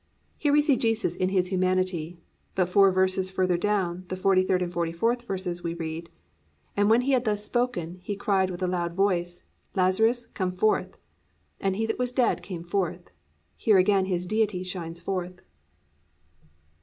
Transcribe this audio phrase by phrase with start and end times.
[0.19, 2.17] "+ Here we see Jesus in His humanity,
[2.55, 6.09] but four verses further down, the 43rd and 44th verses, we read,
[6.75, 9.43] +"And when He had thus spoken, He cried with a loud voice,
[9.75, 10.97] Lazarus, come forth.
[11.59, 13.11] And he that was dead came forth."+
[13.55, 15.43] Here again his Deity shines forth.